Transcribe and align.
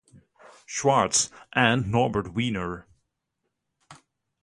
Schwartz, 0.65 1.29
and 1.53 1.91
Norbert 1.91 2.33
Wiener. 2.33 2.87